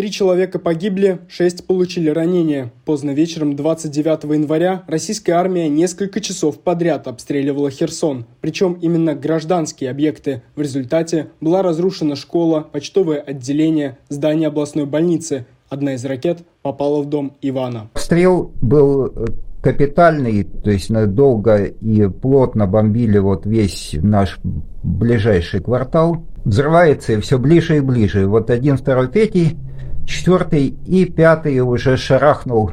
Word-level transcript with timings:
Три 0.00 0.10
человека 0.10 0.58
погибли, 0.58 1.18
шесть 1.28 1.66
получили 1.66 2.08
ранения. 2.08 2.72
Поздно 2.86 3.10
вечером 3.10 3.54
29 3.54 4.24
января 4.32 4.82
российская 4.86 5.34
армия 5.34 5.68
несколько 5.68 6.22
часов 6.22 6.58
подряд 6.60 7.06
обстреливала 7.06 7.70
Херсон. 7.70 8.24
Причем 8.40 8.78
именно 8.80 9.14
гражданские 9.14 9.90
объекты. 9.90 10.42
В 10.56 10.62
результате 10.62 11.26
была 11.42 11.60
разрушена 11.62 12.16
школа, 12.16 12.60
почтовое 12.62 13.20
отделение, 13.20 13.98
здание 14.08 14.48
областной 14.48 14.86
больницы. 14.86 15.44
Одна 15.68 15.92
из 15.92 16.04
ракет 16.06 16.38
попала 16.62 17.02
в 17.02 17.06
дом 17.06 17.36
Ивана. 17.42 17.90
Обстрел 17.92 18.52
был 18.62 19.08
э, 19.08 19.26
капитальный, 19.60 20.44
то 20.44 20.70
есть 20.70 20.90
долго 21.12 21.64
и 21.64 22.08
плотно 22.08 22.66
бомбили 22.66 23.18
вот 23.18 23.44
весь 23.44 23.94
наш 24.02 24.38
ближайший 24.82 25.60
квартал. 25.60 26.24
Взрывается 26.46 27.12
и 27.12 27.20
все 27.20 27.38
ближе 27.38 27.76
и 27.76 27.80
ближе. 27.80 28.26
Вот 28.26 28.48
один, 28.48 28.78
второй, 28.78 29.08
третий 29.08 29.58
четвертый 30.04 30.66
и 30.86 31.04
пятый 31.04 31.60
уже 31.60 31.96
шарахнул 31.96 32.72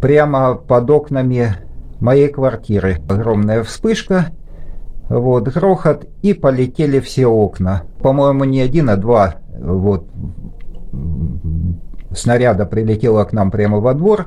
прямо 0.00 0.54
под 0.54 0.90
окнами 0.90 1.56
моей 2.00 2.28
квартиры. 2.28 2.98
Огромная 3.08 3.62
вспышка, 3.62 4.26
вот, 5.08 5.48
грохот, 5.48 6.06
и 6.22 6.34
полетели 6.34 7.00
все 7.00 7.26
окна. 7.26 7.82
По-моему, 8.00 8.44
не 8.44 8.60
один, 8.60 8.90
а 8.90 8.96
два 8.96 9.36
вот, 9.58 10.06
снаряда 12.12 12.66
прилетело 12.66 13.24
к 13.24 13.32
нам 13.32 13.50
прямо 13.50 13.78
во 13.78 13.94
двор. 13.94 14.26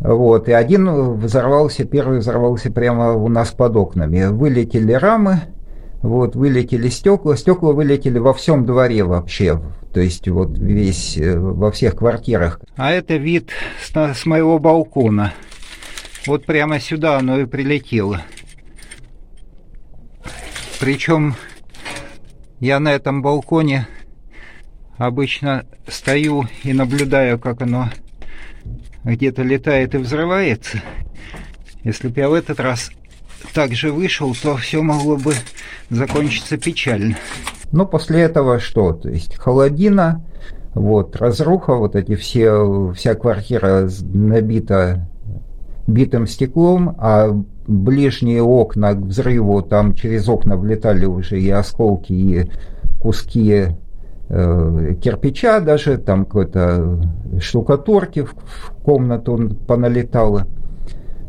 Вот, 0.00 0.48
и 0.48 0.52
один 0.52 1.14
взорвался, 1.14 1.84
первый 1.84 2.18
взорвался 2.18 2.72
прямо 2.72 3.12
у 3.12 3.28
нас 3.28 3.50
под 3.50 3.76
окнами. 3.76 4.24
Вылетели 4.24 4.92
рамы, 4.92 5.42
вот, 6.02 6.34
вылетели 6.34 6.88
стекла. 6.88 7.36
Стекла 7.36 7.72
вылетели 7.72 8.18
во 8.18 8.34
всем 8.34 8.66
дворе 8.66 9.04
вообще. 9.04 9.60
То 9.94 10.00
есть 10.00 10.28
вот 10.28 10.58
весь, 10.58 11.16
э, 11.16 11.38
во 11.38 11.70
всех 11.70 11.96
квартирах. 11.96 12.60
А 12.76 12.90
это 12.90 13.16
вид 13.16 13.50
с, 13.82 13.94
с 13.94 14.26
моего 14.26 14.58
балкона. 14.58 15.32
Вот 16.26 16.44
прямо 16.44 16.80
сюда 16.80 17.18
оно 17.18 17.38
и 17.38 17.46
прилетело. 17.46 18.22
Причем 20.80 21.36
я 22.58 22.80
на 22.80 22.88
этом 22.92 23.22
балконе 23.22 23.86
обычно 24.98 25.64
стою 25.86 26.46
и 26.64 26.72
наблюдаю, 26.72 27.38
как 27.38 27.62
оно 27.62 27.90
где-то 29.04 29.42
летает 29.42 29.94
и 29.94 29.98
взрывается. 29.98 30.82
Если 31.84 32.08
бы 32.08 32.20
я 32.20 32.28
в 32.28 32.34
этот 32.34 32.60
раз 32.60 32.90
также 33.54 33.92
вышел, 33.92 34.34
то 34.40 34.56
все 34.56 34.82
могло 34.82 35.16
бы 35.16 35.34
закончиться 35.90 36.56
печально. 36.56 37.16
Но 37.72 37.86
после 37.86 38.22
этого 38.22 38.58
что? 38.58 38.92
То 38.92 39.08
есть 39.08 39.36
холодина, 39.36 40.22
вот, 40.74 41.16
разруха, 41.16 41.74
вот 41.74 41.96
эти 41.96 42.14
все, 42.14 42.92
вся 42.94 43.14
квартира 43.14 43.88
набита 44.12 45.08
битым 45.86 46.26
стеклом, 46.26 46.96
а 46.98 47.30
ближние 47.66 48.42
окна 48.42 48.94
к 48.94 48.98
взрыву, 48.98 49.62
там 49.62 49.94
через 49.94 50.28
окна 50.28 50.56
влетали 50.56 51.04
уже 51.04 51.40
и 51.40 51.50
осколки, 51.50 52.12
и 52.12 52.50
куски 53.00 53.66
э, 54.28 54.94
кирпича 55.02 55.60
даже, 55.60 55.98
там 55.98 56.24
какой-то 56.24 57.00
штукатурки 57.40 58.22
в, 58.22 58.34
в 58.34 58.72
комнату 58.82 59.56
поналетало. 59.66 60.46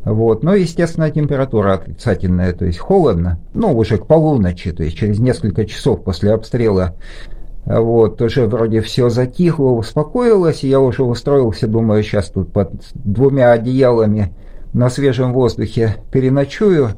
Вот. 0.05 0.43
Но, 0.43 0.53
естественно, 0.53 1.09
температура 1.09 1.73
отрицательная, 1.73 2.53
то 2.53 2.65
есть 2.65 2.79
холодно. 2.79 3.39
Ну, 3.53 3.75
уже 3.77 3.97
к 3.97 4.05
полуночи, 4.05 4.71
то 4.71 4.83
есть 4.83 4.97
через 4.97 5.19
несколько 5.19 5.65
часов 5.65 6.03
после 6.03 6.33
обстрела 6.33 6.95
вот, 7.65 8.21
уже 8.21 8.47
вроде 8.47 8.81
все 8.81 9.09
затихло, 9.09 9.69
успокоилось, 9.69 10.63
и 10.63 10.69
я 10.69 10.81
уже 10.81 11.03
устроился, 11.03 11.67
думаю, 11.67 12.03
сейчас 12.03 12.30
тут 12.30 12.52
под 12.52 12.71
двумя 12.93 13.52
одеялами 13.52 14.33
на 14.73 14.89
свежем 14.89 15.33
воздухе 15.33 15.95
переночую. 16.11 16.92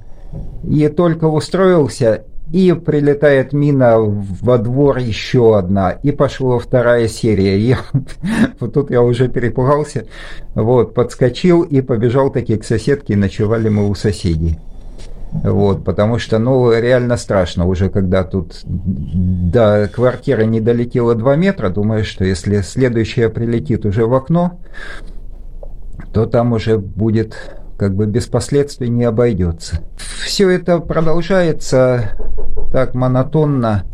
И 0.63 0.88
только 0.89 1.25
устроился, 1.25 2.23
и 2.51 2.73
прилетает 2.73 3.53
мина 3.53 3.97
во 4.00 4.57
двор 4.57 4.97
еще 4.97 5.57
одна, 5.57 5.91
и 5.91 6.11
пошла 6.11 6.59
вторая 6.59 7.07
серия. 7.07 7.57
И 7.57 7.75
вот 8.59 8.73
тут 8.73 8.91
я 8.91 9.01
уже 9.01 9.28
перепугался, 9.28 10.06
вот, 10.53 10.94
подскочил 10.94 11.63
и 11.63 11.81
побежал 11.81 12.31
таки 12.31 12.56
к 12.57 12.63
соседке, 12.63 13.16
ночевали 13.16 13.69
мы 13.69 13.89
у 13.89 13.95
соседей. 13.95 14.59
Вот, 15.44 15.83
потому 15.83 16.17
что, 16.17 16.39
ну, 16.39 16.72
реально 16.72 17.17
страшно 17.17 17.66
уже, 17.66 17.89
когда 17.89 18.23
тут 18.23 18.62
до 18.63 19.89
квартиры 19.91 20.45
не 20.45 20.62
долетело 20.62 21.13
2 21.13 21.35
метра, 21.35 21.69
думаю, 21.69 22.06
что 22.06 22.23
если 22.23 22.62
следующая 22.62 23.27
прилетит 23.29 23.85
уже 23.85 24.06
в 24.06 24.13
окно, 24.13 24.59
то 26.13 26.25
там 26.25 26.53
уже 26.53 26.77
будет 26.77 27.35
как 27.78 27.96
бы 27.96 28.06
без 28.06 28.28
последствий 28.28 28.90
не 28.90 29.03
обойдется. 29.03 29.84
Все 30.25 30.50
это 30.50 30.80
продолжается 30.80 32.18
так 32.72 32.96
монотонно 32.96 33.86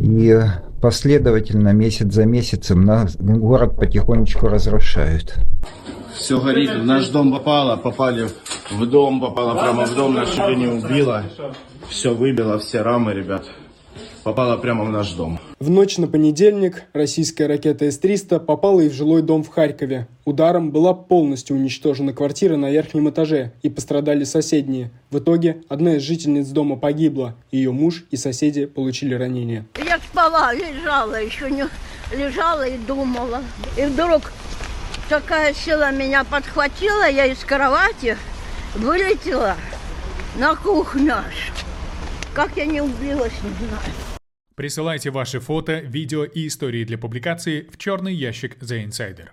и 0.00 0.40
последовательно 0.80 1.72
месяц 1.72 2.12
за 2.12 2.24
месяцем 2.24 2.82
на 2.82 3.06
город 3.18 3.76
потихонечку 3.76 4.48
разрушают. 4.48 5.34
Все 6.14 6.40
горит, 6.40 6.70
в 6.70 6.84
наш 6.84 7.08
дом 7.08 7.32
попало, 7.32 7.76
попали 7.76 8.28
в 8.70 8.86
дом, 8.86 9.20
попало 9.20 9.54
прямо 9.54 9.86
в 9.86 9.94
дом, 9.94 10.18
чуть 10.26 10.56
не 10.56 10.66
убило. 10.66 11.24
Все 11.88 12.14
выбило, 12.14 12.58
все 12.58 12.82
рамы, 12.82 13.14
ребят 13.14 13.44
попала 14.22 14.56
прямо 14.56 14.84
в 14.84 14.90
наш 14.90 15.12
дом. 15.12 15.38
В 15.60 15.68
ночь 15.68 15.98
на 15.98 16.08
понедельник 16.08 16.84
российская 16.94 17.46
ракета 17.46 17.84
С-300 17.84 18.40
попала 18.40 18.80
и 18.80 18.88
в 18.88 18.94
жилой 18.94 19.20
дом 19.20 19.44
в 19.44 19.48
Харькове. 19.48 20.08
Ударом 20.24 20.70
была 20.70 20.94
полностью 20.94 21.54
уничтожена 21.54 22.14
квартира 22.14 22.56
на 22.56 22.70
верхнем 22.70 23.10
этаже 23.10 23.52
и 23.60 23.68
пострадали 23.68 24.24
соседние. 24.24 24.90
В 25.10 25.18
итоге 25.18 25.60
одна 25.68 25.96
из 25.96 26.02
жительниц 26.02 26.46
дома 26.46 26.76
погибла. 26.76 27.34
Ее 27.52 27.72
муж 27.72 28.06
и 28.10 28.16
соседи 28.16 28.64
получили 28.64 29.12
ранения. 29.12 29.66
Я 29.84 29.98
спала, 29.98 30.50
лежала, 30.54 31.22
еще 31.22 31.50
не 31.50 31.66
лежала 32.10 32.66
и 32.66 32.78
думала. 32.78 33.42
И 33.76 33.84
вдруг 33.84 34.32
такая 35.10 35.52
сила 35.52 35.92
меня 35.92 36.24
подхватила, 36.24 37.06
я 37.06 37.26
из 37.26 37.40
кровати 37.40 38.16
вылетела 38.76 39.56
на 40.38 40.54
кухню. 40.54 41.16
Как 42.32 42.56
я 42.56 42.64
не 42.64 42.80
убилась, 42.80 43.34
не 43.42 43.66
знаю. 43.66 44.19
Присылайте 44.60 45.10
ваши 45.10 45.40
фото, 45.40 45.78
видео 45.78 46.24
и 46.24 46.46
истории 46.46 46.84
для 46.84 46.98
публикации 46.98 47.66
в 47.72 47.78
черный 47.78 48.12
ящик 48.12 48.58
The 48.62 48.86
Insider. 48.86 49.30